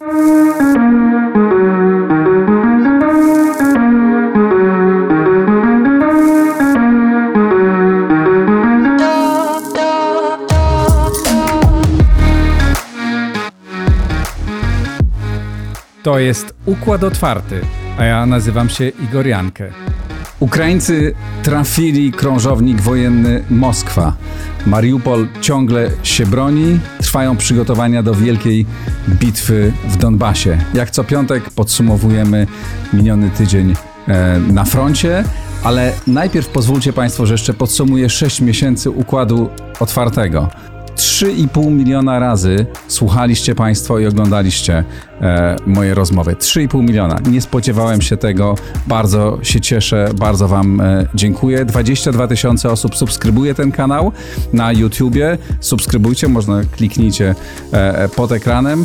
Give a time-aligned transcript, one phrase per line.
[0.00, 0.08] To
[16.18, 17.60] jest Układ Otwarty,
[17.98, 19.72] a ja nazywam się Igor Jankę.
[20.40, 24.16] Ukraińcy trafili krążownik wojenny Moskwa.
[24.66, 28.66] Mariupol ciągle się broni, trwają przygotowania do wielkiej
[29.08, 30.58] bitwy w Donbasie.
[30.74, 32.46] Jak co piątek podsumowujemy
[32.92, 33.74] miniony tydzień
[34.08, 35.24] e, na froncie,
[35.62, 39.48] ale najpierw pozwólcie Państwo, że jeszcze podsumuję 6 miesięcy układu
[39.80, 40.48] otwartego.
[40.96, 44.84] 3,5 miliona razy słuchaliście Państwo i oglądaliście
[45.20, 46.34] e, moje rozmowy.
[46.34, 47.18] 3,5 miliona.
[47.30, 48.54] Nie spodziewałem się tego.
[48.86, 51.64] Bardzo się cieszę, bardzo Wam e, dziękuję.
[51.64, 54.12] 22 tysiące osób subskrybuje ten kanał
[54.52, 55.38] na YouTubie.
[55.60, 57.34] Subskrybujcie, można kliknijcie
[57.72, 58.84] e, e pod ekranem.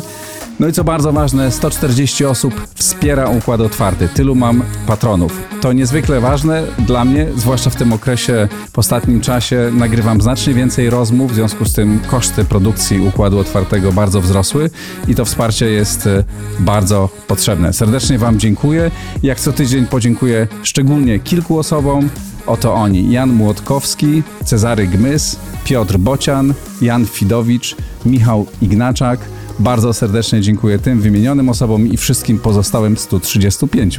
[0.60, 4.08] No i co bardzo ważne, 140 osób wspiera Układ Otwarty.
[4.08, 5.42] Tylu mam patronów.
[5.60, 10.90] To niezwykle ważne dla mnie, zwłaszcza w tym okresie, w ostatnim czasie nagrywam znacznie więcej
[10.90, 14.70] rozmów, w związku z tym koszty produkcji Układu Otwartego bardzo wzrosły
[15.08, 16.24] i to wsparcie jest e,
[16.58, 17.72] bardzo potrzebne.
[17.72, 18.90] Serdecznie Wam dziękuję.
[19.22, 22.08] Jak co tydzień podziękuję szczególnie kilku osobom.
[22.46, 29.20] Oto oni: Jan Młotkowski, Cezary Gmys, Piotr Bocian, Jan Fidowicz, Michał Ignaczak,
[29.58, 33.98] bardzo serdecznie dziękuję tym wymienionym osobom i wszystkim pozostałym 135.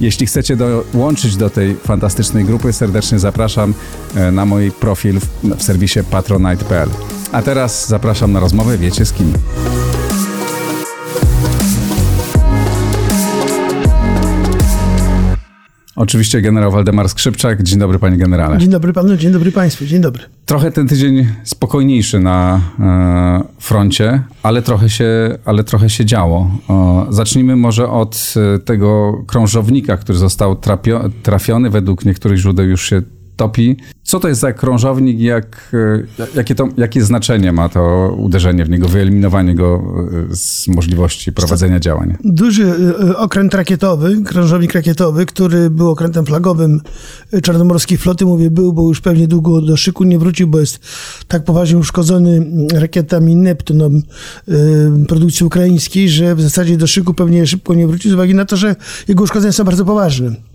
[0.00, 3.74] Jeśli chcecie dołączyć do tej fantastycznej grupy, serdecznie zapraszam
[4.14, 5.26] e, na mój profil w,
[5.58, 6.88] w serwisie patronite.pl.
[7.32, 9.32] A teraz zapraszam na rozmowę Wiecie z kim.
[16.00, 17.62] Oczywiście generał Waldemar Skrzypczak.
[17.62, 18.58] Dzień dobry panie generale.
[18.58, 20.22] Dzień dobry panu, dzień dobry państwu, dzień dobry.
[20.46, 26.50] Trochę ten tydzień spokojniejszy na e, froncie, ale trochę się, ale trochę się działo.
[26.70, 30.56] E, zacznijmy może od e, tego krążownika, który został
[31.22, 31.70] trafiony.
[31.70, 33.02] Według niektórych źródeł już się
[33.40, 33.76] topi.
[34.02, 35.74] Co to jest za krążownik jak,
[36.18, 39.82] e, jakie, to, jakie znaczenie ma to uderzenie w niego, wyeliminowanie go
[40.30, 42.16] e, z możliwości prowadzenia działań?
[42.24, 42.64] Duży
[43.10, 46.80] e, okręt rakietowy, krążownik rakietowy, który był okrętem flagowym
[47.42, 50.78] czarnomorskiej floty, mówię był, bo już pewnie długo do szyku nie wrócił, bo jest
[51.28, 54.02] tak poważnie uszkodzony rakietami Neptunom
[55.08, 58.56] produkcji ukraińskiej, że w zasadzie do szyku pewnie szybko nie wróci z uwagi na to,
[58.56, 58.76] że
[59.08, 60.49] jego uszkodzenia są bardzo poważne.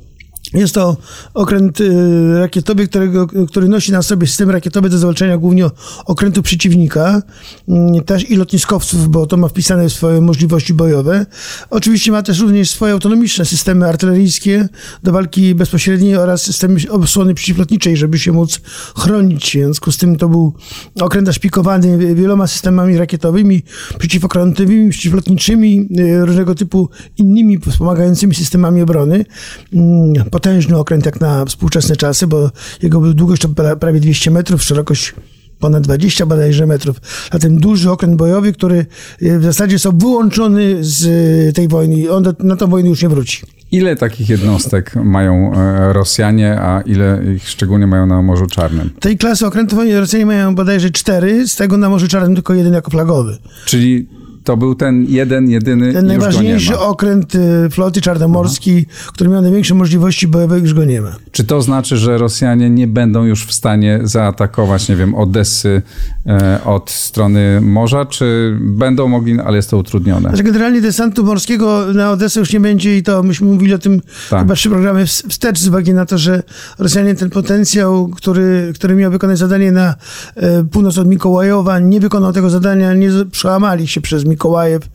[0.53, 0.97] Jest to
[1.33, 5.65] okręt y, rakietowy, którego, który nosi na sobie system rakietowy do zwalczania głównie
[6.05, 7.21] okrętu przeciwnika,
[7.67, 11.25] mm, też i lotniskowców, bo to ma wpisane swoje możliwości bojowe.
[11.69, 14.69] Oczywiście ma też również swoje autonomiczne systemy artyleryjskie
[15.03, 18.59] do walki bezpośredniej oraz systemy osłony przeciwlotniczej, żeby się móc
[18.97, 19.49] chronić.
[19.49, 20.53] W związku z tym to był
[21.01, 23.63] okręt szpikowany wieloma systemami rakietowymi,
[23.99, 29.25] przeciwokrętowymi, przeciwlotniczymi, y, różnego typu innymi wspomagającymi systemami obrony
[29.73, 32.51] mm, potężny okręt jak na współczesne czasy, bo
[32.81, 35.13] jego długość to prawie 200 metrów, szerokość
[35.59, 37.01] ponad 20 bodajże metrów.
[37.33, 38.85] Zatem duży okręt bojowy, który
[39.21, 42.11] w zasadzie są wyłączony z tej wojny.
[42.11, 43.41] On do, na tą wojnę już nie wróci.
[43.71, 48.89] Ile takich jednostek mają e, Rosjanie, a ile ich szczególnie mają na Morzu Czarnym?
[48.99, 52.91] Tej klasy okrętów Rosjanie mają bodajże cztery, z tego na Morzu Czarnym tylko jeden jako
[52.91, 53.37] flagowy.
[53.65, 54.07] Czyli
[54.45, 55.93] to był ten jeden, jedyny.
[55.93, 59.11] Ten najważniejszy okręt y, floty czarnomorskiej, Aha.
[59.13, 61.15] który miał największe możliwości bojowe, już go nie ma.
[61.31, 65.81] Czy to znaczy, że Rosjanie nie będą już w stanie zaatakować, nie wiem, Odessy
[66.27, 70.29] e, od strony morza, czy będą mogli, ale jest to utrudnione?
[70.29, 74.01] Znaczy generalnie desantu morskiego na Odessę już nie będzie i to myśmy mówili o tym
[74.29, 74.39] tak.
[74.39, 76.43] chyba trzy programy wstecz z uwagi na to, że
[76.79, 79.95] Rosjanie ten potencjał, który, który miał wykonać zadanie na
[80.35, 84.89] e, północ od Mikołajowa, nie wykonał tego zadania, nie przełamali się przez Mikołajowa Mikołajew,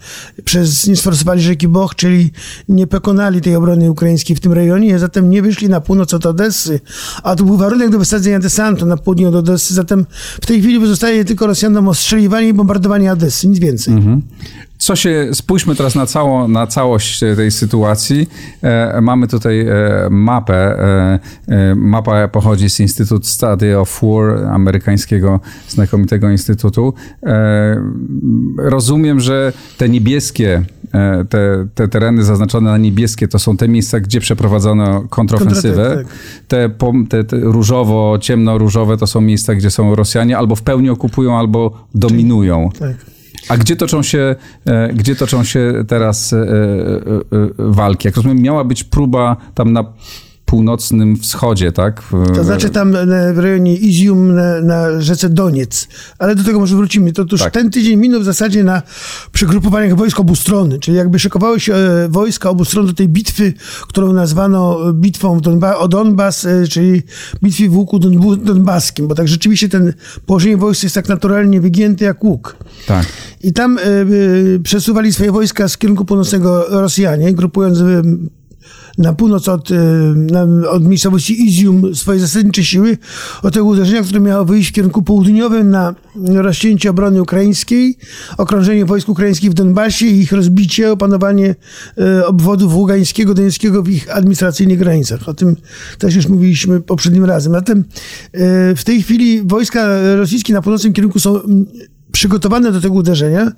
[0.44, 2.30] przez, nie sforsowali rzeki Boch, czyli
[2.68, 6.80] nie pokonali tej obrony ukraińskiej w tym rejonie, zatem nie wyszli na północ od Odessy,
[7.22, 10.06] a to był warunek do wysadzenia desantu na południe od Odessy, zatem
[10.42, 13.94] w tej chwili pozostaje tylko Rosjanom ostrzeliwanie i bombardowanie Odessy, nic więcej.
[13.94, 14.22] Mhm.
[14.80, 18.28] Co się, spójrzmy teraz na, cało, na całość tej sytuacji.
[18.62, 19.74] E, mamy tutaj e,
[20.10, 20.54] mapę.
[20.54, 21.18] E,
[21.48, 26.94] e mapa pochodzi z Instytutu Study of War, amerykańskiego znakomitego instytutu.
[27.22, 27.82] E,
[28.58, 30.62] rozumiem, że te niebieskie,
[30.94, 35.96] e, te, te tereny zaznaczone na niebieskie, to są te miejsca, gdzie przeprowadzono kontrofensywę.
[35.96, 36.06] Tak.
[36.48, 36.70] Te,
[37.08, 41.86] te, te różowo, ciemno-różowe to są miejsca, gdzie są Rosjanie albo w pełni okupują, albo
[41.94, 42.70] dominują.
[42.78, 43.19] Tak.
[43.48, 46.46] A gdzie toczą się, e, gdzie toczą się teraz e, e,
[47.58, 48.08] walki?
[48.08, 49.84] Jak rozumiem, miała być próba tam na
[50.50, 52.02] północnym wschodzie, tak?
[52.34, 52.92] To znaczy tam
[53.34, 55.88] w rejonie Izium na, na rzece Doniec.
[56.18, 57.12] Ale do tego może wrócimy.
[57.12, 57.52] To otóż tak.
[57.52, 58.82] ten tydzień minął w zasadzie na
[59.32, 63.52] przygrupowaniach wojsk obu strony, czyli jakby szykowały się e, wojska obu stron do tej bitwy,
[63.88, 67.02] którą nazwano bitwą Donba o Donbas, e, czyli
[67.42, 67.98] bitwy w łuku
[68.36, 69.92] donbaskim, bo tak rzeczywiście ten
[70.26, 72.56] położenie wojsk jest tak naturalnie wygięte jak łuk.
[72.86, 73.06] Tak.
[73.42, 77.78] I tam y, przesuwali swoje wojska z kierunku północnego Rosjanie, grupując
[78.98, 79.74] na północ od, y,
[80.16, 82.98] na, od miejscowości Izium swoje zasadnicze siły
[83.42, 87.96] od tego uderzenia, które miało wyjść w kierunku południowym na rozcięcie obrony ukraińskiej,
[88.38, 91.54] okrążenie wojsk ukraińskich w Donbasie i ich rozbicie, opanowanie
[91.98, 95.28] y, obwodów Ługańskiego, Donieckiego w ich administracyjnych granicach.
[95.28, 95.56] O tym
[95.98, 97.52] też już mówiliśmy poprzednim razem.
[97.52, 97.84] Zatem y,
[98.76, 99.86] w tej chwili wojska
[100.16, 101.66] rosyjskie na północnym kierunku są mm,
[102.12, 103.52] przygotowane do tego uderzenia,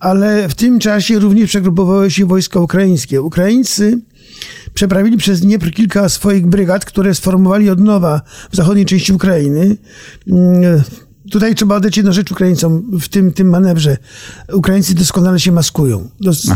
[0.00, 3.22] ale w tym czasie również przegrupowały się wojska ukraińskie.
[3.22, 4.00] Ukraińcy
[4.74, 9.76] przeprawili przez Dniepr kilka swoich brygad, które sformowali od nowa w zachodniej części Ukrainy.
[11.30, 13.96] Tutaj trzeba oddać jedną rzecz Ukraińcom w tym, tym manewrze.
[14.52, 16.08] Ukraińcy doskonale się maskują.
[16.20, 16.54] Dos, e,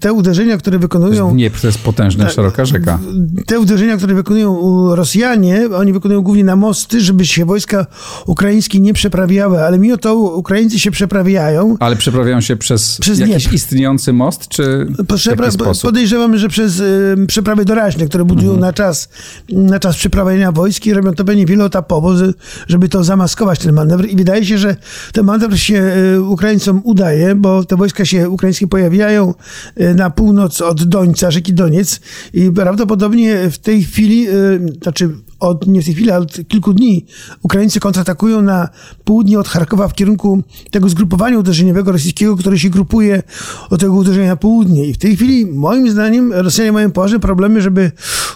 [0.00, 1.34] te uderzenia, które wykonują...
[1.34, 2.98] Nie, to jest potężna, tak, szeroka rzeka.
[3.46, 4.60] Te uderzenia, które wykonują
[4.94, 7.86] Rosjanie, oni wykonują głównie na mosty, żeby się wojska
[8.26, 11.76] ukraińskie nie przeprawiały, ale mimo to Ukraińcy się przeprawiają.
[11.80, 13.54] Ale przeprawiają się przez, przez jakiś Dniepr.
[13.54, 15.82] istniejący most, czy Przepra-?
[15.82, 18.60] Podejrzewamy, że przez y, przeprawy doraźne, które budują mhm.
[18.60, 19.08] na czas
[19.52, 22.12] na czas przeprawienia wojsk i robią to pewnie wieloetapowo,
[22.68, 24.76] żeby to zamaskować ten manewr manewr i wydaje się, że
[25.12, 25.82] ten manewr się
[26.14, 29.34] e, Ukraińcom udaje, bo te wojska się ukraińskie pojawiają
[29.76, 32.00] e, na północ od Dońca, rzeki Doniec
[32.34, 34.32] i prawdopodobnie w tej chwili, e,
[34.82, 35.10] znaczy
[35.40, 37.06] od, nie tej chwili, ale od kilku dni
[37.42, 38.68] Ukraińcy kontratakują na
[39.04, 43.22] południe od Charkowa w kierunku tego zgrupowania uderzeniowego rosyjskiego, które się grupuje
[43.70, 44.86] od tego uderzenia na południe.
[44.86, 47.92] I w tej chwili, moim zdaniem, Rosjanie mają poważne problemy, żeby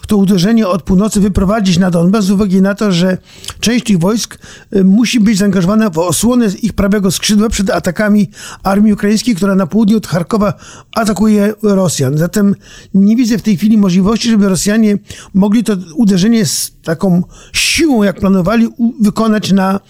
[0.06, 3.18] to uderzenie od północy wyprowadzić na Donbas z uwagi na to, że
[3.60, 4.38] część tych wojsk
[4.76, 8.30] y, musi być zaangażowana w osłonę ich prawego skrzydła przed atakami
[8.62, 10.54] armii ukraińskiej, która na południu od Charkowa
[10.92, 12.18] atakuje Rosjan.
[12.18, 12.54] Zatem
[12.94, 14.98] nie widzę w tej chwili możliwości, żeby Rosjanie
[15.34, 18.68] mogli to uderzenie z taką siłą, jak planowali,
[19.00, 19.80] wykonać na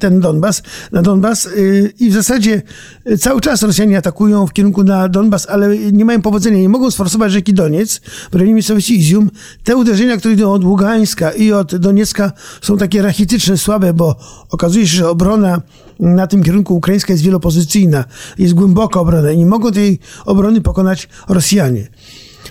[0.00, 0.62] ten Donbas,
[0.92, 1.46] na Donbas.
[1.46, 2.62] Y, I w zasadzie
[3.06, 6.58] y, cały czas Rosjanie atakują w kierunku na Donbas, ale nie mają powodzenia.
[6.58, 8.00] Nie mogą sforsować rzeki Doniec
[8.32, 9.30] w rejonie miejscowości Izium.
[9.64, 12.32] Te uderzenia, które idą od Ługańska i od Doniecka
[12.62, 14.16] są takie rachityczne, słabe, bo
[14.50, 15.62] okazuje się, że obrona
[16.00, 18.04] na tym kierunku ukraińska jest wielopozycyjna,
[18.38, 21.88] jest głęboka obrona i nie mogą tej obrony pokonać Rosjanie.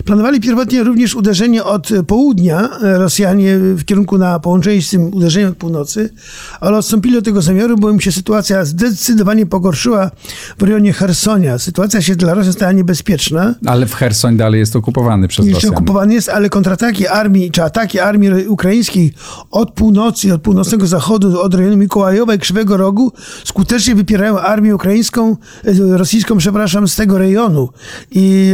[0.04, 5.56] Planowali pierwotnie również uderzenie od południa, Rosjanie w kierunku na połączenie z tym uderzeniem od
[5.56, 6.10] północy,
[6.60, 10.10] ale odstąpili od tego zamiaru, bo im się sytuacja zdecydowanie pogorszyła
[10.58, 11.58] w rejonie Hersonia.
[11.58, 13.54] Sytuacja się dla Rosjan stała niebezpieczna.
[13.66, 15.74] Ale w Hersoń dalej jest okupowany przez Jeszcze Rosjan.
[15.74, 19.12] okupowany jest, ale kontrataki armii, czy ataki armii ukraińskiej
[19.50, 23.12] od północy, od północnego zachodu, od rejonu Mikołajowa i Krzywego Rogu
[23.44, 27.68] skutecznie wypierają armię ukraińską, e, rosyjską, przepraszam, z tego rejonu.
[28.10, 28.52] I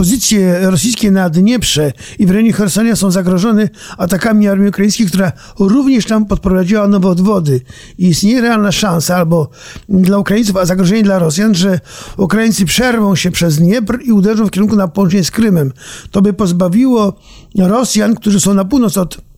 [0.00, 3.68] Pozycje rosyjskie na Dnieprze i w rejonie Hersonia są zagrożone
[3.98, 7.60] atakami armii ukraińskiej, która również tam podprowadziła nowe odwody.
[7.98, 9.50] I istnieje realna szansa albo
[9.88, 11.80] dla Ukraińców, a zagrożenie dla Rosjan, że
[12.16, 15.72] Ukraińcy przerwą się przez Dniepr i uderzą w kierunku na połączenie z Krymem.
[16.10, 17.16] To by pozbawiło
[17.58, 19.29] Rosjan, którzy są na północ od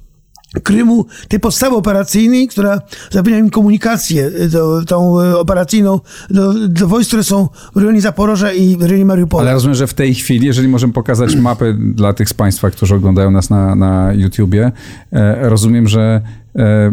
[0.63, 6.01] Krymu, tej podstawy operacyjnej, która zapewnia im komunikację do, tą e, operacyjną
[6.31, 9.43] do, do wojsk, które są w rejonie Zaporoża i w rejonie Mariupola.
[9.43, 12.95] Ale rozumiem, że w tej chwili, jeżeli możemy pokazać mapę dla tych z Państwa, którzy
[12.95, 14.73] oglądają nas na, na YouTubie,
[15.13, 16.42] e, rozumiem, że e,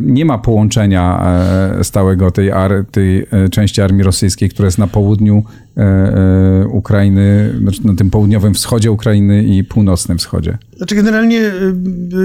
[0.02, 1.36] nie ma połączenia
[1.84, 5.44] stałego tej, ar, tej części armii rosyjskiej, która jest na południu
[6.70, 10.58] Ukrainy, znaczy na tym południowym wschodzie Ukrainy i północnym wschodzie.
[10.78, 11.42] Znaczy generalnie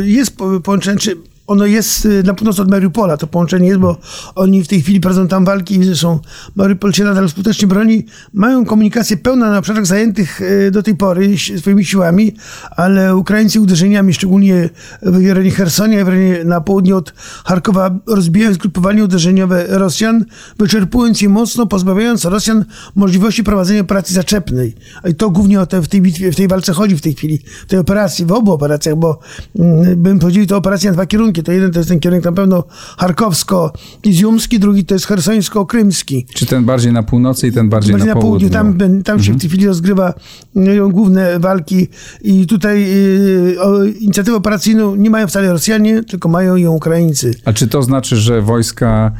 [0.04, 3.96] jest połączenie, czy ono jest y, na północ od Mariupola, to połączenie jest, bo
[4.34, 6.18] oni w tej chwili prowadzą tam walki i zresztą
[6.56, 8.06] Mariupol się nadal skutecznie broni.
[8.32, 12.34] Mają komunikację pełna na obszarach zajętych y, do tej pory swoimi siłami,
[12.76, 14.70] ale Ukraińcy uderzeniami, szczególnie
[15.02, 20.24] w rejonie Hersonia, w rejonie na południe od Charkowa, rozbijają zgrupowanie uderzeniowe Rosjan,
[20.58, 24.74] wyczerpując je mocno, pozbawiając Rosjan możliwości prowadzenia operacji zaczepnej.
[25.10, 27.38] I to głównie o te, w tej bitwie, w tej walce chodzi w tej chwili,
[27.66, 29.18] w tej operacji, w obu operacjach, bo
[29.58, 31.42] mm, bym powiedział, to operacja na dwa kierunki kierunki.
[31.42, 32.64] To jeden to jest ten kierunek na pewno
[32.98, 36.26] charkowsko-iziumski, drugi to jest hersońsko-krymski.
[36.34, 38.50] Czy ten bardziej na północy i ten bardziej, bardziej na, na południu?
[38.50, 39.38] Tam, tam się mhm.
[39.38, 40.14] w tej chwili rozgrywa
[40.54, 41.88] no, główne walki
[42.22, 47.34] i tutaj yy, inicjatywę operacyjną nie mają wcale Rosjanie, tylko mają ją Ukraińcy.
[47.44, 49.12] A czy to znaczy, że wojska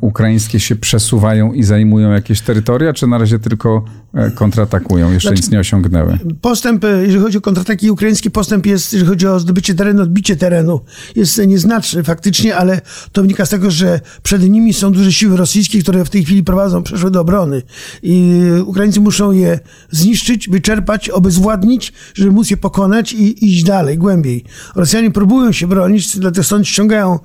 [0.00, 5.42] ukraińskie się przesuwają i zajmują jakieś terytoria, czy na razie tylko e, kontratakują, jeszcze znaczy,
[5.42, 6.18] nic nie osiągnęły?
[6.40, 10.36] Postęp, e, jeżeli chodzi o kontrataki ukraiński, postęp jest, jeżeli chodzi o zdobycie terenu, odbicie
[10.36, 10.80] terenu,
[11.16, 12.80] jest nieznaczny faktycznie, ale
[13.12, 16.44] to wynika z tego, że przed nimi są duże siły rosyjskie, które w tej chwili
[16.44, 17.62] prowadzą, przeszły do obrony
[18.02, 24.44] i Ukraińcy muszą je zniszczyć, wyczerpać, obezwładnić, żeby móc je pokonać i iść dalej, głębiej.
[24.74, 27.18] Rosjanie próbują się bronić, dlatego stąd ściągają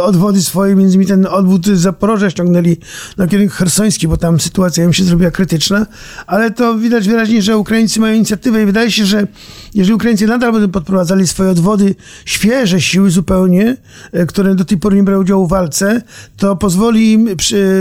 [0.00, 2.76] odwody swoje, między innymi ten odwód Zaporoża ściągnęli
[3.16, 5.86] na kierunek hersoński, bo tam sytuacja im się zrobiła krytyczna,
[6.26, 9.26] ale to widać wyraźnie, że Ukraińcy mają inicjatywę i wydaje się, że
[9.74, 13.76] jeżeli Ukraińcy nadal będą podprowadzali swoje odwody, świeże siły zupełnie,
[14.12, 16.02] e, które do tej pory nie brały udziału w walce,
[16.36, 17.28] to pozwoli im,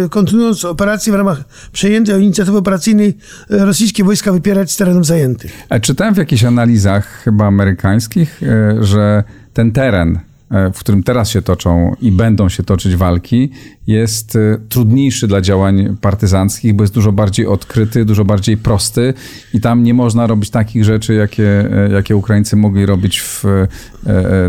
[0.09, 3.17] kontynuując operację w ramach przejętej inicjatywy operacyjnej,
[3.49, 5.51] e, rosyjskie wojska wypierać z terenów zajętych.
[5.69, 10.19] A czytałem w jakichś analizach chyba amerykańskich, e, że ten teren,
[10.53, 13.51] E, w którym teraz się toczą i będą się toczyć walki,
[13.87, 19.13] jest e, trudniejszy dla działań partyzanckich, bo jest dużo bardziej odkryty, dużo bardziej prosty
[19.53, 23.43] i tam nie można robić takich rzeczy, jakie, e, jakie Ukraińcy mogli robić w,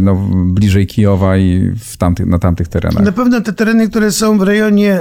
[0.01, 3.05] no, bliżej Kijowa i w tamtych, na tamtych terenach.
[3.05, 5.01] Na pewno te tereny, które są w rejonie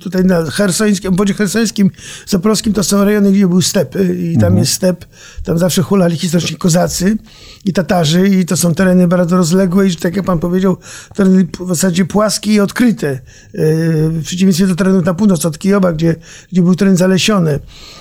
[0.00, 1.90] tutaj na hersońskim, obwodzie hersońskim,
[2.26, 4.58] zaporowskim, to są rejony, gdzie był step i tam mhm.
[4.58, 5.04] jest step,
[5.44, 7.16] tam zawsze hulali historyczni kozacy
[7.64, 10.76] i Tatarzy i to są tereny bardzo rozległe i tak jak pan powiedział,
[11.14, 13.20] tereny w zasadzie płaskie i odkryte.
[13.58, 16.16] W przeciwieństwie do terenów na północ od Kijowa, gdzie,
[16.52, 17.60] gdzie był teren zalesiony.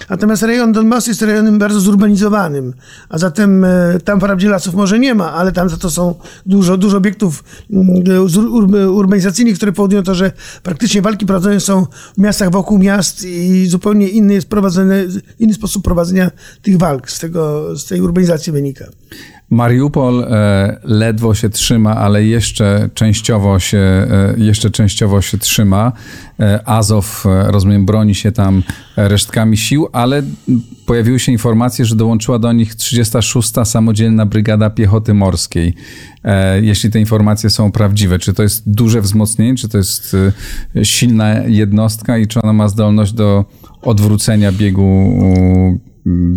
[0.10, 2.74] Natomiast rejon Donbasu jest rejonem bardzo zurbanizowanym,
[3.10, 6.78] a zatem e, tam wprawdzie lasów może nie ma, ale tam za to są dużo,
[6.78, 10.32] dużo obiektów mm, urbanizacyjnych, które powodują to, że
[10.64, 11.86] praktycznie walki prowadzone są
[12.18, 15.08] w miastach wokół miast i zupełnie inny jest prowadzony,
[15.40, 16.32] inny sposób prowadzenia
[16.62, 18.86] tych walk z, tego, z tej urbanizacji wynika.
[19.50, 25.92] Mariupol e, ledwo się trzyma, ale jeszcze częściowo się, e, jeszcze częściowo się trzyma.
[26.40, 28.64] E, Azow, rozumiem, broni się tam
[28.98, 30.24] resztkami sił, ale
[30.86, 33.52] pojawiły się informacje, że dołączyła do nich 36.
[33.64, 35.76] Samodzielna Brygada Piechoty Morskiej.
[36.62, 40.16] Jeśli te informacje są prawdziwe, czy to jest duże wzmocnienie, czy to jest
[40.84, 43.46] silna jednostka i czy ona ma zdolność do
[43.82, 45.14] odwrócenia biegu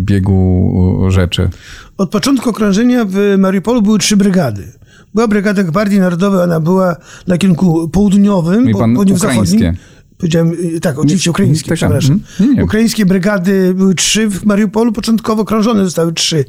[0.01, 1.49] biegu rzeczy.
[1.97, 4.71] Od początku okrążenia w Mariupolu były trzy brygady.
[5.13, 6.95] Była brygada Gwardii Narodowej, ona była
[7.27, 9.73] na kierunku południowym, południowo-zachodnim.
[10.17, 12.19] Powiedziałem, y, tak, oczywiście ukraińskie, tak, przepraszam.
[12.39, 12.63] Nie, nie.
[12.63, 16.45] Ukraińskie brygady były trzy w Mariupolu, początkowo krążone zostały trzy.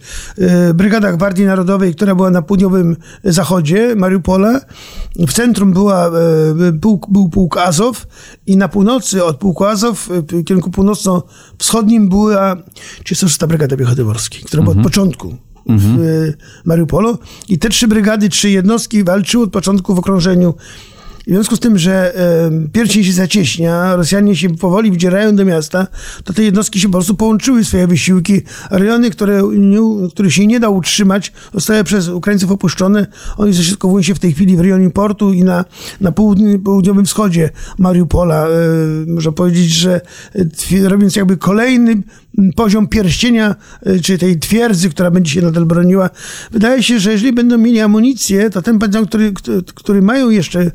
[0.70, 4.60] Y, brygada Gwardii Narodowej, która była na południowym zachodzie Mariupola.
[5.16, 6.10] W centrum była,
[6.68, 8.06] y, pułk, był pułk Azow
[8.46, 12.56] i na północy od pułku Azow, w kierunku północno-wschodnim była
[13.04, 13.38] 36.
[13.46, 14.86] Brygada Piechoty Morskiej, która była mhm.
[14.86, 15.36] od początku
[15.68, 15.98] mhm.
[15.98, 16.32] w
[16.64, 17.18] Mariupolu.
[17.48, 20.54] I te trzy brygady, trzy jednostki walczyły od początku w okrążeniu
[21.28, 25.86] w związku z tym, że e, pierścień się zacieśnia, Rosjanie się powoli wdzierają do miasta,
[26.24, 28.42] to te jednostki się po prostu połączyły swoje wysiłki.
[28.70, 33.06] Rejony, które, nie, które się nie da utrzymać, zostały przez Ukraińców opuszczone.
[33.36, 35.64] Oni zasiedkowują się w tej chwili w rejonie portu i na,
[36.00, 38.46] na południ, południowym wschodzie Mariupola.
[38.46, 38.50] E,
[39.06, 40.00] można powiedzieć, że
[40.34, 42.02] e, robiąc jakby kolejny
[42.56, 46.10] poziom pierścienia, e, czy tej twierdzy, która będzie się nadal broniła.
[46.50, 49.32] Wydaje się, że jeżeli będą mieli amunicję, to ten batalion, który,
[49.74, 50.70] który mają jeszcze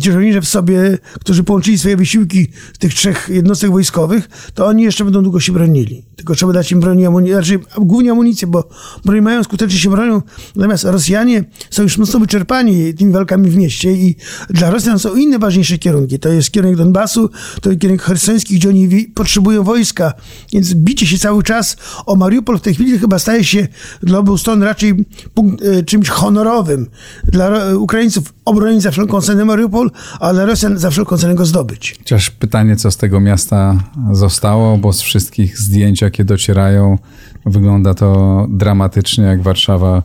[0.00, 5.04] ci w sobie, którzy połączyli swoje wysiłki z tych trzech jednostek wojskowych, to oni jeszcze
[5.04, 6.04] będą długo się bronili.
[6.16, 8.68] Tylko trzeba dać im broni, amunicję, znaczy głównie amunicję, bo
[9.04, 10.22] broń mają, skutecznie się bronią.
[10.56, 14.16] Natomiast Rosjanie są już mocno wyczerpani tymi walkami w mieście i
[14.50, 16.18] dla Rosjan są inne ważniejsze kierunki.
[16.18, 17.30] To jest kierunek Donbasu,
[17.60, 20.12] to jest kierunek hersoński, gdzie oni potrzebują wojska.
[20.52, 23.68] Więc bicie się cały czas o Mariupol w tej chwili chyba staje się
[24.02, 24.94] dla obu stron raczej
[25.34, 26.86] punkt, e, czymś honorowym.
[27.24, 31.94] Dla Ukraińców obronić za wszelką cenę Mariupol, a dla Rosjan za wszelką cenę go zdobyć.
[31.98, 33.78] Chociaż pytanie, co z tego miasta
[34.12, 36.98] zostało, bo z wszystkich zdjęć, jakie docierają,
[37.46, 40.02] wygląda to dramatycznie, jak Warszawa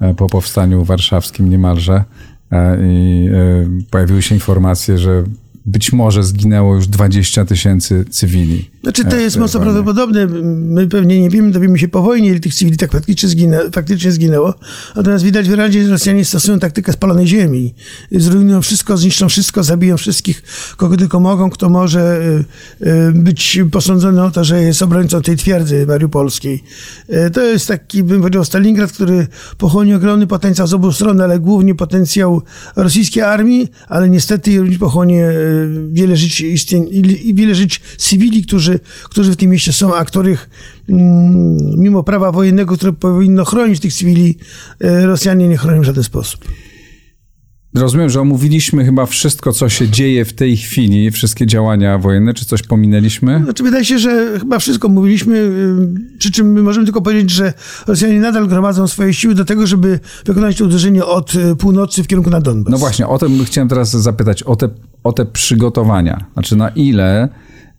[0.00, 2.04] e, po powstaniu warszawskim niemalże.
[2.52, 3.28] E, I
[3.90, 5.24] pojawiły się informacje, że
[5.66, 8.70] być może zginęło już 20 tysięcy cywili.
[8.82, 10.26] Znaczy to jest mocno prawdopodobne.
[10.54, 14.12] My pewnie nie wiemy, dowiemy się po wojnie, ile tych cywili tak faktycznie, zginę, faktycznie
[14.12, 14.54] zginęło.
[14.96, 17.74] Natomiast widać wyraźnie, że Rosjanie stosują taktykę spalonej ziemi.
[18.12, 20.42] Zrujnują wszystko, zniszczą wszystko, zabiją wszystkich,
[20.76, 22.20] kogo tylko mogą, kto może
[22.82, 26.64] y, być posądzony o to, że jest obrońcą tej twierdzy mariupolskiej.
[27.32, 29.26] To jest taki, bym powiedział, Stalingrad, który
[29.58, 32.42] pochłonie ogromny potencjał z obu stron, ale głównie potencjał
[32.76, 35.32] rosyjskiej armii, ale niestety również pochłonie
[35.92, 36.86] wiele żyć, istnień,
[37.34, 40.50] wiele żyć cywili, którzy, którzy w tym mieście są, a których
[40.88, 44.38] mm, mimo prawa wojennego, które powinno chronić tych cywili,
[44.80, 46.44] e, Rosjanie nie chronią w żaden sposób.
[47.74, 52.44] Rozumiem, że omówiliśmy chyba wszystko, co się dzieje w tej chwili, wszystkie działania wojenne, czy
[52.44, 53.40] coś pominęliśmy?
[53.44, 55.50] Znaczy, wydaje się, że chyba wszystko mówiliśmy,
[56.18, 57.52] przy czym możemy tylko powiedzieć, że
[57.86, 62.06] Rosjanie nadal gromadzą swoje siły do tego, żeby wykonać to uderzenie od y, północy w
[62.06, 62.72] kierunku na Donbas.
[62.72, 64.68] No właśnie, o tym chciałem teraz zapytać, o te,
[65.04, 66.24] o te przygotowania.
[66.32, 67.28] Znaczy, na ile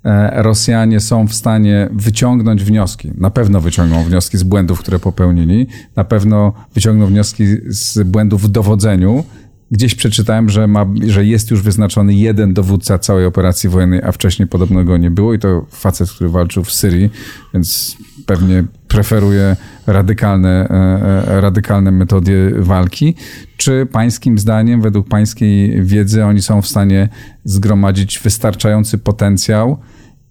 [0.04, 3.12] e, Rosjanie są w stanie wyciągnąć wnioski.
[3.18, 5.68] Na pewno wyciągną wnioski z błędów, które popełnili.
[5.96, 9.24] Na pewno wyciągną wnioski z błędów w dowodzeniu
[9.72, 14.48] Gdzieś przeczytałem, że, ma, że jest już wyznaczony jeden dowódca całej operacji wojennej, a wcześniej
[14.48, 17.10] podobno go nie było i to facet, który walczył w Syrii,
[17.54, 19.56] więc pewnie preferuje
[19.88, 23.16] radykalne, e, e, radykalne metody walki.
[23.58, 27.10] Czy pańskim zdaniem, według pańskiej wiedzy, oni są w stanie
[27.44, 29.78] zgromadzić wystarczający potencjał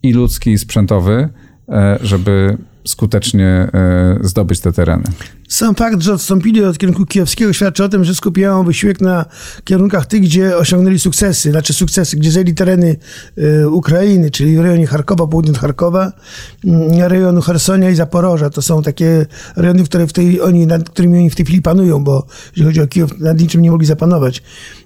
[0.03, 1.29] i ludzki, i sprzętowy,
[1.69, 3.69] e, żeby skutecznie
[4.21, 5.05] zdobyć te tereny?
[5.55, 9.25] Sam fakt, że odstąpili od kierunku kijowskiego świadczy o tym, że skupiają wysiłek na
[9.65, 12.97] kierunkach tych, gdzie osiągnęli sukcesy, znaczy sukcesy, gdzie zajęli tereny
[13.39, 16.13] y, Ukrainy, czyli w rejonie Charkowa, południe od Charkowa,
[16.65, 18.51] y, rejonu Hersonia i Zaporoża.
[18.51, 22.05] To są takie rejony, które w tej, oni, nad którymi oni w tej chwili panują,
[22.05, 24.43] bo jeżeli chodzi o Kijów, nad niczym nie mogli zapanować.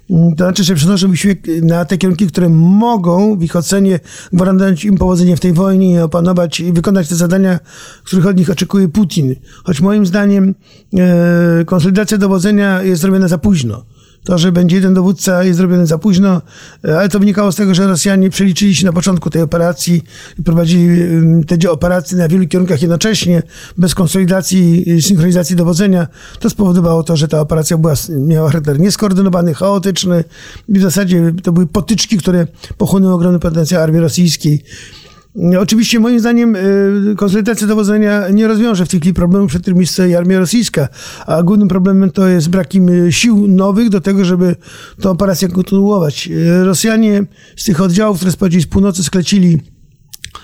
[0.09, 3.99] To znaczy, że przenoszą wysiłek na te kierunki, które mogą w ich ocenie
[4.33, 7.59] gwarantować im powodzenie w tej wojnie i opanować i wykonać te zadania,
[8.03, 9.35] których od nich oczekuje Putin.
[9.63, 10.55] Choć moim zdaniem
[10.97, 13.85] e, konsolidacja dowodzenia jest zrobiona za późno.
[14.23, 16.41] To, że będzie jeden dowódca jest zrobione za późno,
[16.87, 20.03] e, ale to wynikało z tego, że Rosjanie przeliczyli się na początku tej operacji
[20.39, 20.99] i prowadzili
[21.47, 23.43] te operacje na wielu kierunkach jednocześnie,
[23.77, 26.07] bez konsolidacji i synchronizacji dowodzenia.
[26.39, 30.23] To spowodowało to, że ta operacja była, miała charakter nieskoordynowany, chaotyczny
[30.69, 32.47] i w zasadzie to były potyczki, które
[32.77, 34.63] pochłonęły ogromny potencjał armii rosyjskiej.
[35.59, 40.15] Oczywiście moim zdaniem y, konsolidacja dowodzenia nie rozwiąże w tej chwili problemu, przed którym stoi
[40.15, 40.87] armia rosyjska,
[41.25, 44.55] a głównym problemem to jest brak im y, sił nowych do tego, żeby
[45.01, 46.27] tę operację kontynuować.
[46.27, 49.59] Y, Rosjanie z tych oddziałów, które z północy sklecili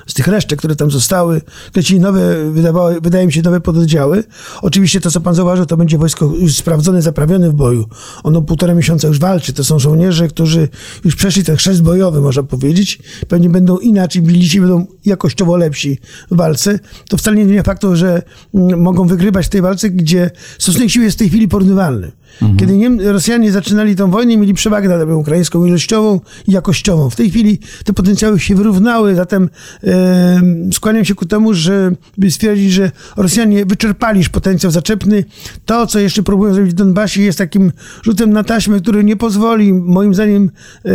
[0.08, 1.42] z tych resztek, które tam zostały,
[1.84, 4.24] ci nowe, wydawały, wydaje mi się, nowe pododdziały.
[4.62, 7.86] Oczywiście to, co pan zauważył, to będzie wojsko już sprawdzone, zaprawione w boju.
[8.24, 9.54] Ono półtora miesiąca już walczy.
[9.54, 10.70] To są żołnierze, którzy
[11.06, 13.00] już przeszli ten chrzest bojowy, można powiedzieć.
[13.28, 16.00] Pewnie będą inaczej bili się, będą jakościowo lepsi
[16.32, 16.80] w walce.
[17.10, 18.22] To wcale nie zmienia faktu, że
[18.54, 22.12] mm, mogą wygrywać w tej walce, gdzie stosunek sił jest w tej chwili porównywalny.
[22.42, 22.60] Mhm.
[22.60, 27.10] Kiedy Niem Rosjanie zaczynali tą wojnę, mieli przewagę nad armią ukraińską ilościową i jakościową.
[27.10, 29.50] W tej chwili te potencjały się wyrównały, zatem
[29.84, 30.42] e,
[30.74, 35.26] skłaniam się ku temu, żeby stwierdzić, że Rosjanie wyczerpali już potencjał zaczepny.
[35.66, 37.72] To, co jeszcze próbują zrobić w Donbasie, jest takim
[38.04, 40.52] rzutem na taśmę, który nie pozwoli, moim zdaniem,
[40.86, 40.92] e,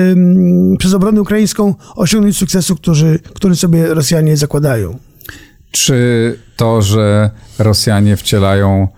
[0.78, 4.98] przez obronę ukraińską osiągnąć sukcesu, który, który sobie Rosjanie zakładają.
[5.70, 8.88] Czy to, że Rosjanie wcielają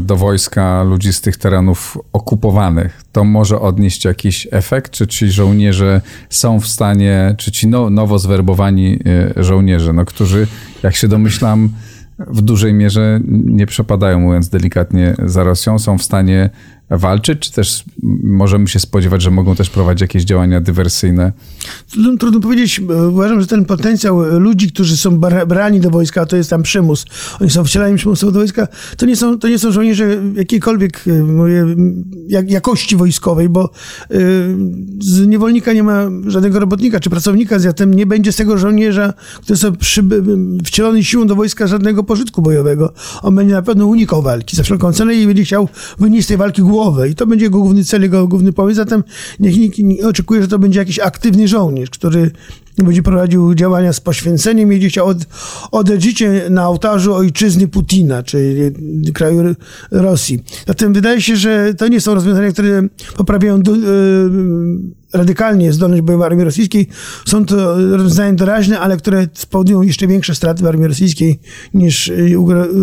[0.00, 4.92] do wojska ludzi z tych terenów okupowanych, to może odnieść jakiś efekt?
[4.92, 8.98] Czy ci żołnierze są w stanie, czy ci no, nowo zwerbowani
[9.38, 10.46] e, żołnierze, no, którzy,
[10.82, 11.68] jak się domyślam,
[12.18, 16.50] w dużej mierze nie przepadają, mówiąc delikatnie, za Rosją, są w stanie
[16.90, 17.84] walczyć, czy też
[18.22, 21.32] możemy się spodziewać, że mogą też prowadzić jakieś działania dywersyjne?
[22.18, 22.80] Trudno, powiedzieć.
[23.08, 27.04] Uważam, że ten potencjał ludzi, którzy są brani do wojska, to jest tam przymus.
[27.40, 28.68] Oni są wcielani przymusowo do wojska.
[28.96, 31.66] To nie są, to nie są żołnierze jakiejkolwiek e, mówię,
[32.28, 34.56] jak, jakości wojskowej, bo y,
[35.00, 39.58] z niewolnika nie ma żadnego robotnika czy pracownika, zatem nie będzie z tego żołnierza, który
[39.60, 39.66] jest
[40.64, 42.92] wcielony siłą do wojska żadnego pożytku bojowego.
[43.22, 45.68] On będzie na pewno unikał walki za wszelką cenę i będzie chciał
[45.98, 46.75] wynieść z tej walki głowę
[47.10, 48.76] i to będzie jego główny cel, jego główny pomysł.
[48.76, 49.04] Zatem
[49.40, 52.30] niech nikt nie oczekuje, że to będzie jakiś aktywny żołnierz, który
[52.84, 55.06] będzie prowadził działania z poświęceniem będzie chciał
[55.70, 58.72] od, życie na ołtarzu ojczyzny Putina, czyli
[59.14, 59.54] kraju
[59.90, 60.44] Rosji.
[60.66, 62.82] Zatem wydaje się, że to nie są rozwiązania, które
[63.16, 63.80] poprawiają do, yy,
[65.12, 66.88] radykalnie zdolność bojową armii rosyjskiej.
[67.26, 71.40] Są to rozwiązania doraźne, ale które spowodują jeszcze większe straty w armii rosyjskiej
[71.74, 72.14] niż e,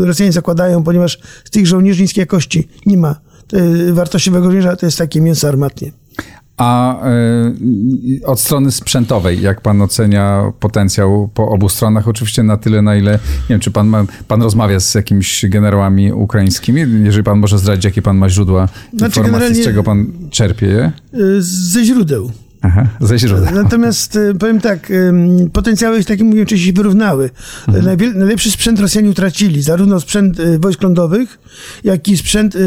[0.06, 3.33] Rosjanie zakładają, ponieważ z tych żołnierzy niskiej jakości nie ma Y,
[3.94, 5.92] wartościowego żołnierza to jest takie mięso armatnie.
[6.58, 12.08] A y, od strony sprzętowej, jak pan ocenia potencjał po obu stronach?
[12.08, 16.14] Oczywiście na tyle, na ile, nie wiem, czy pan, ma, pan rozmawia z jakimiś generałami
[16.14, 16.86] ukraińskimi?
[17.04, 20.92] Jeżeli pan może zdradzić, jakie pan ma źródła znaczy, informacji, z czego pan czerpie je?
[21.14, 22.32] Y, ze źródeł.
[22.66, 23.54] Aha, ze źródeł.
[23.64, 24.92] Natomiast powiem tak,
[25.54, 27.30] potencjały, tak jak mówiłem, wcześniej się wyrównały.
[27.68, 27.98] Mhm.
[28.16, 31.40] Najlepszy sprzęt Rosjanie utracili, zarówno sprzęt wojsk lądowych,
[31.84, 32.58] jak i sprzęt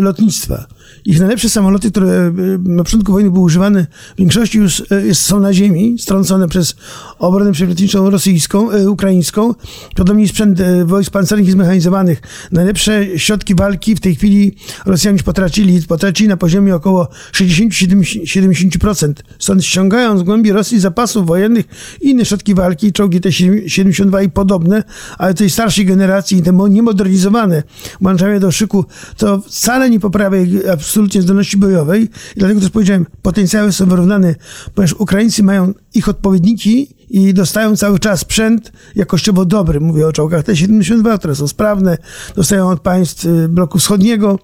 [0.00, 0.66] lotnictwa.
[1.04, 2.32] Ich najlepsze samoloty, które e,
[2.64, 6.76] na początku wojny były używane, w większości już e, są na ziemi, strącone przez
[7.18, 9.54] obronę przeciwlotniczą rosyjską, e, ukraińską.
[9.96, 12.22] Podobnie sprzęt wojsk pancernych i zmechanizowanych.
[12.52, 19.12] Najlepsze środki walki w tej chwili Rosjanie już potracili, potracili na poziomie około 60-70%.
[19.38, 21.66] Stąd ściągają z głębi Rosji zapasów wojennych
[22.00, 24.84] inne środki walki, czołgi T-72 i podobne,
[25.18, 27.62] ale tej starszej generacji, te niemodernizowane,
[28.00, 28.84] włączamy do szyku,
[29.16, 32.02] to wcale nie poprawia ich absolutnie zdolności bojowej.
[32.36, 34.34] I dlatego też powiedziałem, potencjały są wyrównane,
[34.74, 39.80] ponieważ Ukraińcy mają ich odpowiedniki i dostają cały czas sprzęt jakościowo dobry.
[39.80, 41.98] Mówię o czołgach T-72, które są sprawne,
[42.36, 44.38] dostają od państw y, bloku wschodniego.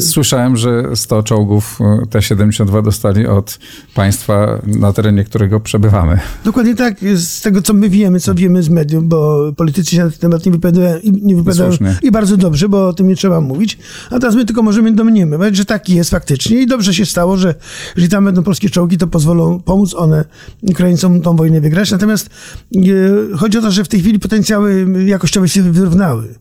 [0.00, 3.58] Słyszałem, że 100 czołgów y, T-72 dostali od
[3.94, 6.18] państwa, na terenie którego przebywamy.
[6.44, 10.10] Dokładnie tak, z tego co my wiemy, co wiemy z mediów, bo politycy się na
[10.10, 11.70] ten temat nie wypowiadają, nie wypowiadają
[12.02, 13.78] i bardzo dobrze, bo o tym nie trzeba mówić.
[14.10, 17.54] A teraz my tylko możemy domniemywać, że taki jest faktycznie i dobrze się stało, że
[17.96, 20.24] jeżeli tam będą polskie czołgi, to pozwolą pomóc one
[20.62, 22.30] Ukraińcom tą wojnę wygrać grać, natomiast
[22.76, 26.34] e, chodzi o to, że w tej chwili potencjały jakościowe się wyrównały.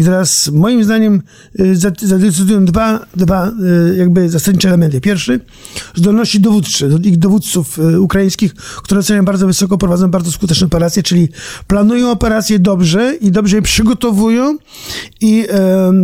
[0.00, 1.22] I teraz moim zdaniem
[1.60, 3.52] y, zadecydują dwa, dwa
[3.92, 5.00] y, jakby zasadnicze elementy.
[5.00, 5.40] Pierwszy,
[5.94, 11.28] zdolności dowódcze, ich dowódców y, ukraińskich, które oceniam bardzo wysoko, prowadzą bardzo skuteczne operacje, czyli
[11.66, 14.58] planują operacje dobrze i dobrze je przygotowują
[15.20, 15.46] i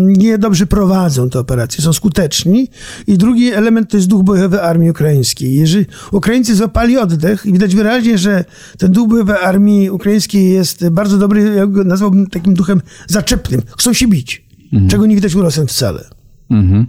[0.07, 2.71] nie dobrze prowadzą te operacje, są skuteczni.
[3.07, 5.55] I drugi element to jest duch bojowy armii ukraińskiej.
[5.55, 8.45] Jeżeli Ukraińcy złapali oddech i widać wyraźnie, że
[8.79, 13.93] ten duch bojowy armii ukraińskiej jest bardzo dobry, ja go nazwałbym takim duchem zaczepnym chcą
[13.93, 14.91] się bić, mhm.
[14.91, 16.05] czego nie widać u Rosjan wcale.
[16.51, 16.87] Mhm.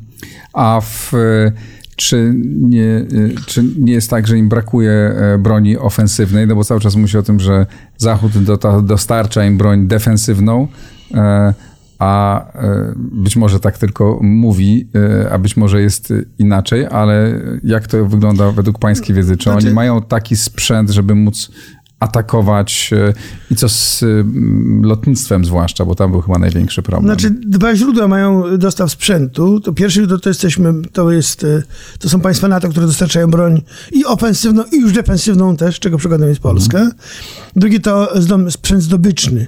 [0.53, 1.11] A w,
[1.95, 3.05] czy, nie,
[3.45, 6.47] czy nie jest tak, że im brakuje e, broni ofensywnej?
[6.47, 7.65] No bo cały czas mówi o tym, że
[7.97, 10.67] Zachód do, dostarcza im broń defensywną,
[11.13, 11.53] e,
[11.99, 14.87] a e, być może tak tylko mówi,
[15.31, 19.37] a być może jest inaczej, ale jak to wygląda według pańskiej wiedzy?
[19.37, 19.67] Czy znaczy...
[19.67, 21.51] oni mają taki sprzęt, żeby móc
[21.99, 23.13] atakować e,
[23.51, 27.03] i co z mm, lotnictwem zwłaszcza, bo tam był chyba największy problem.
[27.03, 29.59] Znaczy dwa źródła mają dostaw sprzętu.
[29.59, 31.63] To pierwsze źródło to jesteśmy, to jest, e,
[31.99, 36.29] to są państwa NATO, które dostarczają broń i ofensywną i już defensywną też, czego przykładem
[36.29, 36.77] jest Polska.
[36.77, 36.97] Mhm.
[37.55, 38.09] Drugi to
[38.49, 39.47] sprzęt zdobyczny.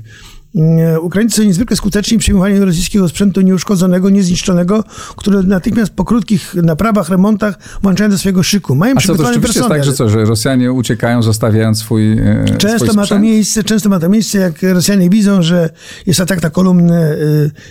[1.01, 4.83] Ukraińcy są niezwykle skuteczni w przyjmowaniu rosyjskiego sprzętu nieuszkodzonego, niezniszczonego,
[5.15, 8.75] które natychmiast po krótkich naprawach, remontach włączają do swojego szyku.
[8.75, 12.45] Mają A co, to rzeczywiście jest tak, że co, że Rosjanie uciekają, zostawiając swój e,
[12.57, 15.69] Często swój ma to miejsce, często ma to miejsce, jak Rosjanie widzą, że
[16.05, 17.17] jest atak na kolumnę e,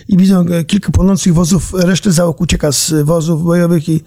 [0.07, 4.03] i widzą kilka płonących wozów, resztę załóg ucieka z wozów bojowych i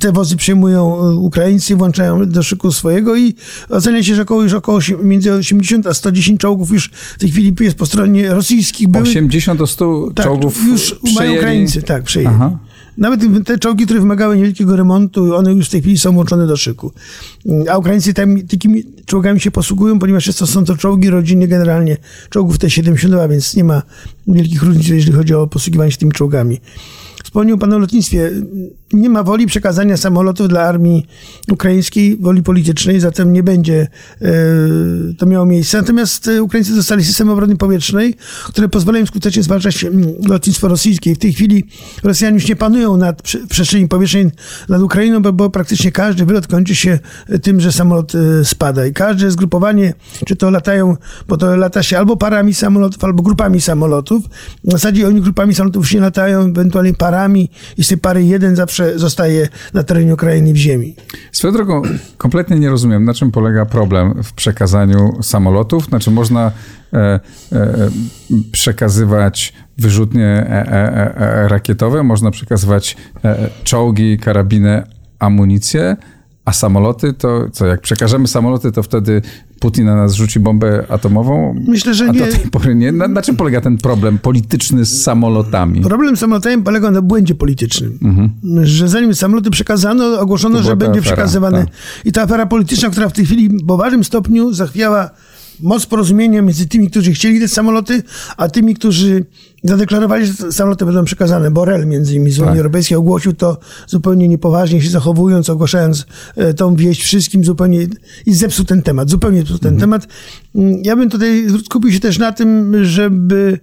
[0.00, 3.34] te wozy przejmują e, Ukraińcy, włączają do szyku swojego i
[3.68, 7.54] ocenia się, że około, już około między 80 a 110 czołgów już w tej chwili
[7.60, 9.04] jest po stronie rosyjskich były...
[9.04, 11.14] 80 do 100 tak, czołgów już przejęli.
[11.14, 12.34] mają Ukraińcy, tak, przejęli.
[12.34, 12.58] Aha.
[12.98, 16.56] Nawet te czołgi, które wymagały niewielkiego remontu, one już w tej chwili są włączone do
[16.56, 16.92] szyku.
[17.70, 21.96] A Ukraińcy tam, takimi czołgami się posługują, ponieważ to są to czołgi rodzinne generalnie,
[22.30, 23.82] czołgów T-72, więc nie ma
[24.28, 26.60] wielkich różnic, jeżeli chodzi o posługiwanie się tymi czołgami.
[27.24, 28.30] Wspomniał Pan o lotnictwie.
[28.92, 31.06] Nie ma woli przekazania samolotów dla armii
[31.52, 33.88] ukraińskiej, woli politycznej, zatem nie będzie
[34.22, 34.28] e,
[35.18, 35.78] to miało miejsca.
[35.78, 41.14] Natomiast e, Ukraińcy dostali system obrony powietrznej, które pozwalają skutecznie zwalczać mm, lotnictwo rosyjskie.
[41.14, 41.64] W tej chwili
[42.02, 44.30] Rosjanie już nie panują nad przestrzeni powietrznej
[44.68, 48.12] nad Ukrainą, bo, bo praktycznie każdy wylot kończy się e, tym, że samolot
[48.44, 48.86] spada.
[48.86, 49.94] I każde zgrupowanie,
[50.26, 50.96] czy to latają,
[51.28, 54.24] bo to lata się albo parami samolotów, albo grupami samolotów.
[54.64, 58.75] W zasadzie oni grupami samolotów nie latają, ewentualnie parami i z tej pary jeden zawsze
[58.96, 60.96] zostaje na terenie Ukrainy w ziemi.
[61.32, 61.82] Swoją drogą,
[62.18, 65.84] kompletnie nie rozumiem, na czym polega problem w przekazaniu samolotów.
[65.84, 66.52] Znaczy można
[66.92, 67.20] e,
[67.52, 67.90] e,
[68.52, 74.82] przekazywać wyrzutnie e, e, e rakietowe, można przekazywać e, czołgi, karabiny,
[75.18, 75.96] amunicję,
[76.44, 79.22] a samoloty to co, jak przekażemy samoloty, to wtedy
[79.66, 81.54] Putin na nas rzuci bombę atomową?
[81.68, 82.18] Myślę, że a nie.
[82.18, 82.92] do tej pory nie.
[82.92, 85.80] Na, na, czym polega ten problem polityczny z samolotami?
[85.80, 87.98] Problem z samolotami polega na błędzie politycznym.
[88.02, 88.30] Mhm.
[88.66, 91.58] Że zanim samoloty przekazano, ogłoszono, że będzie afera, przekazywane.
[91.58, 91.74] Tak.
[92.04, 95.10] I ta afera polityczna, która w tej chwili w poważnym stopniu zachwiała
[95.60, 98.02] moc porozumienia między tymi, którzy chcieli te samoloty,
[98.36, 99.24] a tymi, którzy
[99.62, 101.50] zadeklarowali, że samoloty będą przekazane.
[101.50, 102.58] Borel między innymi z Unii tak.
[102.58, 107.86] Europejskiej ogłosił to zupełnie niepoważnie się zachowując, ogłaszając e, tą wieść wszystkim zupełnie
[108.26, 109.80] i zepsuł ten temat, zupełnie zepsuł ten mhm.
[109.80, 110.08] temat.
[110.54, 113.58] Mm, ja bym tutaj skupił się też na tym, żeby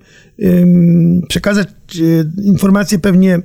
[1.28, 1.68] przekazać
[2.00, 3.42] um, informację pewnie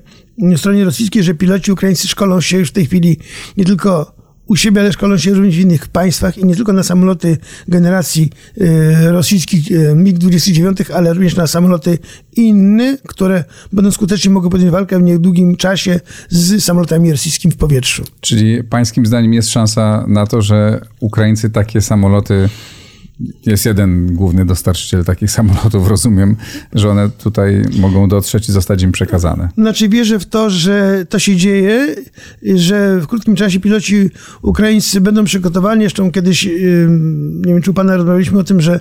[0.56, 3.16] stronie rosyjskiej, że piloci ukraińscy szkolą się już w tej chwili
[3.56, 4.17] nie tylko
[4.48, 7.36] u siebie, ale szkolą się również w innych państwach i nie tylko na samoloty
[7.68, 8.30] generacji
[8.60, 11.98] e, rosyjskich e, MiG-29, ale również na samoloty
[12.36, 18.04] inne, które będą skutecznie mogły podjąć walkę w niedługim czasie z samolotami rosyjskimi w powietrzu.
[18.20, 22.48] Czyli pańskim zdaniem jest szansa na to, że Ukraińcy takie samoloty
[23.46, 26.36] jest jeden główny dostarczyciel takich samolotów, rozumiem,
[26.72, 29.48] że one tutaj mogą dotrzeć i zostać im przekazane.
[29.58, 31.96] Znaczy wierzę w to, że to się dzieje,
[32.42, 34.10] że w krótkim czasie piloci
[34.42, 35.80] ukraińscy będą przygotowani.
[35.80, 38.80] Zresztą kiedyś, nie wiem czy u pana rozmawialiśmy o tym, że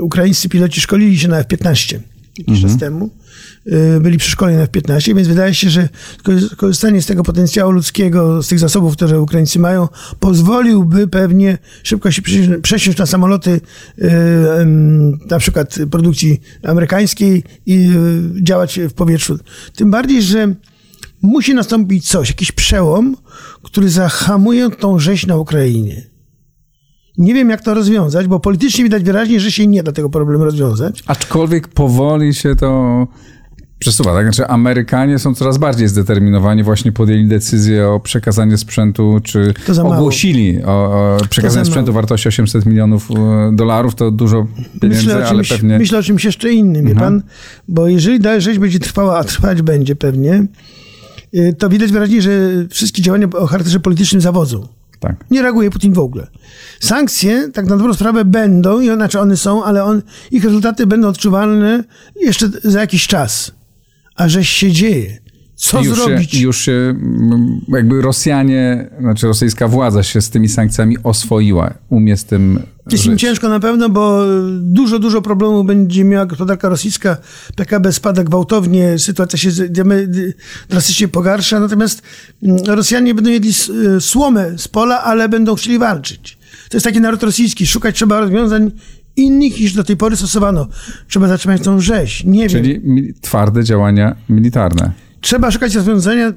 [0.00, 1.98] ukraińscy piloci szkolili się na F-15
[2.38, 2.72] jakiś mhm.
[2.72, 3.10] czas temu.
[3.66, 5.88] Y, byli przeszkoleni na F-15, więc wydaje się, że
[6.56, 9.88] korzystanie z tego potencjału ludzkiego, z tych zasobów, które Ukraińcy mają,
[10.20, 12.22] pozwoliłby pewnie szybko się
[12.62, 14.10] przesiąść na samoloty y,
[15.30, 17.90] na przykład produkcji amerykańskiej i
[18.38, 19.38] y, działać w powietrzu.
[19.76, 20.54] Tym bardziej, że
[21.22, 23.16] musi nastąpić coś, jakiś przełom,
[23.62, 26.15] który zahamuje tą rzeź na Ukrainie.
[27.18, 30.44] Nie wiem, jak to rozwiązać, bo politycznie widać wyraźnie, że się nie da tego problemu
[30.44, 31.02] rozwiązać.
[31.06, 33.06] Aczkolwiek powoli się to
[33.78, 34.24] przesuwa, tak?
[34.24, 40.70] Znaczy Amerykanie są coraz bardziej zdeterminowani, właśnie podjęli decyzję o przekazaniu sprzętu, czy ogłosili o,
[40.70, 44.46] o przekazaniu sprzętu wartości 800 milionów e, dolarów, to dużo
[44.80, 45.78] pieniędzy, myślę ale pewnie...
[45.78, 46.98] Myślę o czymś jeszcze innym, mhm.
[46.98, 47.22] pan,
[47.68, 50.46] bo jeżeli dalej rzeź będzie trwała, a trwać będzie pewnie,
[51.34, 52.30] y, to widać wyraźnie, że
[52.70, 54.68] wszystkie działania o charakterze politycznym zawodzą.
[55.00, 55.24] Tak.
[55.30, 56.26] Nie reaguje Putin w ogóle.
[56.80, 61.08] Sankcje, tak na dobrą sprawę, będą, i znaczy one są, ale on, ich rezultaty będą
[61.08, 61.84] odczuwalne
[62.16, 63.52] jeszcze za jakiś czas
[64.16, 65.18] a żeś się dzieje.
[65.56, 66.30] Co już zrobić?
[66.30, 72.16] Się, już się, mm, jakby Rosjanie, znaczy rosyjska władza się z tymi sankcjami oswoiła, umie
[72.16, 74.24] z tym Jest im ciężko na pewno, bo
[74.60, 77.16] dużo, dużo problemów będzie miała gospodarka rosyjska.
[77.56, 79.50] PKB spada gwałtownie, sytuacja się
[80.68, 82.02] drastycznie pogarsza, natomiast
[82.42, 83.52] mm, Rosjanie będą jedli
[84.00, 86.38] słomę z pola, ale będą chcieli walczyć.
[86.68, 87.66] To jest taki naród rosyjski.
[87.66, 88.70] Szukać trzeba rozwiązań
[89.16, 90.68] innych niż do tej pory stosowano.
[91.08, 92.24] Trzeba zatrzymać tą rzeź.
[92.24, 93.14] Nie Czyli wiem.
[93.20, 95.05] twarde działania militarne.
[95.26, 96.32] Trzeba szukać rozwiązania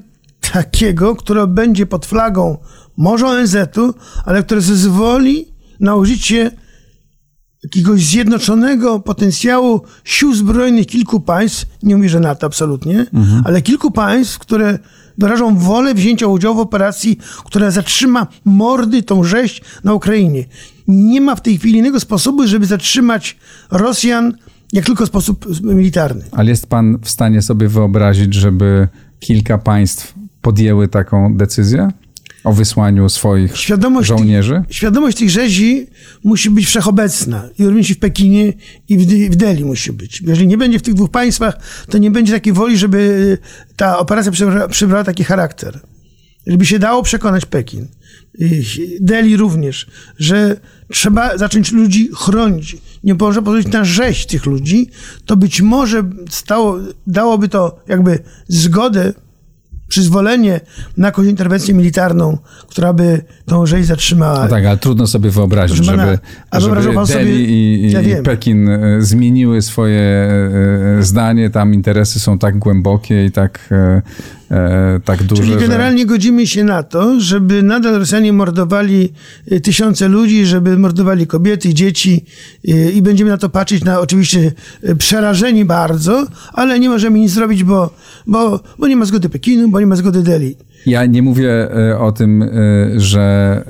[0.52, 2.58] takiego, które będzie pod flagą
[2.96, 5.46] może ONZ-u, ale które zezwoli
[5.80, 6.50] na użycie
[7.64, 13.42] jakiegoś zjednoczonego potencjału sił zbrojnych kilku państw, nie mówię, że NATO absolutnie, mhm.
[13.44, 14.78] ale kilku państw, które
[15.18, 20.44] wyrażą wolę wzięcia udziału w operacji, która zatrzyma mordy, tą rzeź na Ukrainie.
[20.88, 23.36] Nie ma w tej chwili innego sposobu, żeby zatrzymać
[23.70, 24.34] Rosjan,
[24.72, 26.24] jak tylko sposób militarny.
[26.32, 28.88] Ale jest pan w stanie sobie wyobrazić, żeby
[29.20, 31.88] kilka państw podjęły taką decyzję?
[32.44, 34.62] o wysłaniu swoich świadomość żołnierzy?
[34.70, 35.86] świadomość tych rzezi
[36.24, 37.48] musi być wszechobecna.
[37.58, 38.52] I również w Pekinie,
[38.88, 38.98] i
[39.30, 40.22] w, Delhi musi być.
[40.26, 43.38] Jeżeli nie będzie w tych dwóch państwach, to nie będzie takiej woli, żeby
[43.76, 45.80] ta operacja przybrała, przybrała taki charakter.
[46.46, 47.88] Żeby się dało przekonać Pekin,
[49.00, 49.86] Delhi również,
[50.18, 50.56] że
[50.92, 52.76] trzeba zacząć ludzi chronić.
[53.04, 54.90] Nie może pozwolić na rzeź tych ludzi,
[55.26, 59.12] to być może stało, dałoby to jakby zgodę
[59.90, 60.60] przyzwolenie
[60.96, 62.38] na jakąś interwencję militarną,
[62.68, 64.42] która by tą rzeź zatrzymała.
[64.42, 66.18] No tak, ale trudno sobie wyobrazić, żeby,
[66.52, 71.50] żeby, żeby Delhi sobie, i, i, ja i Pekin e, zmieniły swoje e, e, zdanie.
[71.50, 73.68] Tam interesy są tak głębokie i tak
[74.50, 75.42] e, tak duże.
[75.42, 76.06] Czyli generalnie że...
[76.06, 79.12] godzimy się na to, żeby nadal Rosjanie mordowali
[79.50, 82.24] e, tysiące ludzi, żeby mordowali kobiety, dzieci
[82.68, 87.32] e, i będziemy na to patrzeć na oczywiście e, przerażeni bardzo, ale nie możemy nic
[87.32, 87.94] zrobić, bo,
[88.26, 90.56] bo, bo nie ma zgody Pekinu, bo nie ma zgody Delhi.
[90.86, 92.44] Ja nie mówię o tym,
[92.96, 93.64] że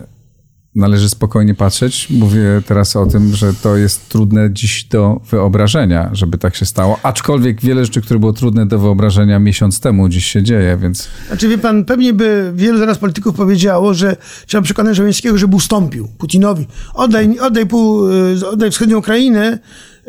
[0.81, 2.09] należy spokojnie patrzeć.
[2.11, 6.99] Mówię teraz o tym, że to jest trudne dziś do wyobrażenia, żeby tak się stało.
[7.03, 11.09] Aczkolwiek wiele rzeczy, które było trudne do wyobrażenia miesiąc temu, dziś się dzieje, więc...
[11.27, 14.17] Znaczy wie pan, pewnie by wielu zaraz polityków powiedziało, że
[14.47, 16.67] trzeba przekonać Żołęskiego, żeby ustąpił Putinowi.
[16.95, 19.59] Oddaj, oddaj, pół, y, oddaj wschodnią Ukrainę,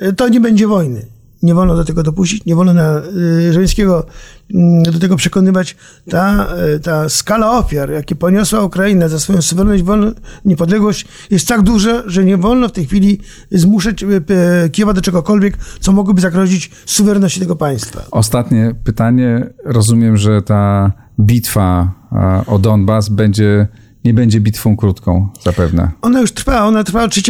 [0.03, 1.05] y, to nie będzie wojny
[1.43, 3.01] nie wolno do tego dopuścić, nie wolno na
[3.51, 4.05] Żeleńskiego mm,
[4.91, 5.75] do tego przekonywać.
[6.09, 9.83] Ta, y, ta skala ofiar, jakie poniosła Ukraina za swoją suwerenność,
[10.45, 13.19] niepodległość jest tak duża, że nie wolno w tej chwili
[13.51, 18.01] zmuszać y, Kijowa do czegokolwiek, co mogłoby zagrozić suwerenności tego państwa.
[18.11, 19.49] Ostatnie pytanie.
[19.65, 21.91] Rozumiem, że ta bitwa
[22.47, 23.67] o Donbas będzie
[24.05, 25.91] nie będzie bitwą krótką, zapewne.
[26.01, 27.21] Ona już trwa, ona trwa od 3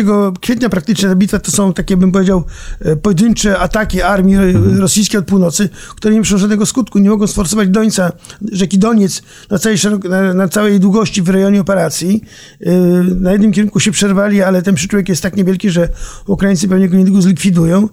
[0.42, 1.10] kwietnia praktycznie.
[1.10, 2.44] Ta bitwa to są takie, bym powiedział,
[2.80, 4.80] e, pojedyncze ataki armii mhm.
[4.80, 8.12] rosyjskiej od północy, które nie przynoszą żadnego skutku, nie mogą sforsować Dońca,
[8.52, 9.78] rzeki Doniec na całej,
[10.10, 12.24] na, na całej długości w rejonie operacji.
[12.62, 12.72] E,
[13.20, 15.90] na jednym kierunku się przerwali, ale ten przyczółek jest tak niewielki, że
[16.28, 17.90] Ukraińcy pewnie go niedługo zlikwidują.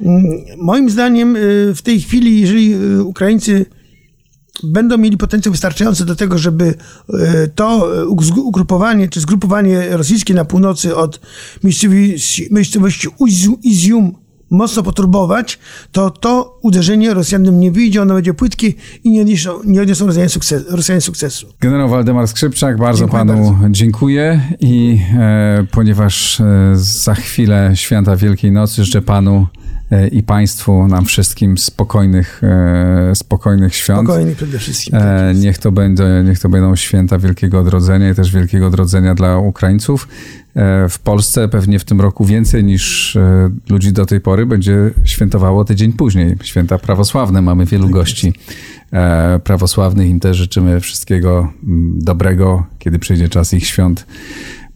[0.00, 0.24] Mm,
[0.58, 1.40] moim zdaniem e,
[1.74, 3.66] w tej chwili, jeżeli Ukraińcy
[4.64, 6.74] będą mieli potencjał wystarczający do tego, żeby
[7.14, 11.20] e, to e, ugrupowanie czy zgrupowanie rosyjskie na północy od
[11.64, 13.08] miejscowości, miejscowości
[13.62, 14.14] Izium
[14.50, 15.58] mocno poturbować,
[15.92, 18.72] to to uderzenie Rosjanom nie wyjdzie, ono będzie płytkie
[19.04, 21.46] i nie odniosą, nie odniosą Rosjanie, sukces, Rosjanie sukcesu.
[21.60, 23.68] Generał Waldemar Skrzypczak, bardzo dziękuję panu bardzo.
[23.70, 29.46] dziękuję i e, ponieważ e, za chwilę święta Wielkiej Nocy życzę panu
[30.12, 34.08] i Państwu, nam wszystkim spokojnych, e, spokojnych świąt.
[34.08, 34.94] Spokojnych przede wszystkim.
[34.94, 39.14] E, tak niech, to będzie, niech to będą święta Wielkiego Odrodzenia i też Wielkiego Odrodzenia
[39.14, 40.08] dla Ukraińców.
[40.56, 44.90] E, w Polsce pewnie w tym roku więcej niż e, ludzi do tej pory będzie
[45.04, 46.36] świętowało tydzień później.
[46.42, 47.42] Święta prawosławne.
[47.42, 48.32] Mamy wielu tak gości
[48.92, 50.08] e, prawosławnych.
[50.08, 54.06] Im też życzymy wszystkiego mm, dobrego, kiedy przyjdzie czas ich świąt.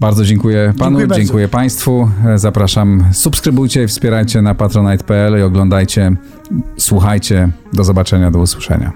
[0.01, 2.11] Bardzo dziękuję panu, dziękuję, dziękuję państwu.
[2.37, 6.17] Zapraszam, subskrybujcie, wspierajcie na patronite.pl i oglądajcie,
[6.79, 7.49] słuchajcie.
[7.73, 8.93] Do zobaczenia, do usłyszenia.